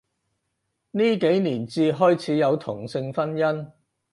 [0.89, 3.71] 呢幾年至開始有同性婚姻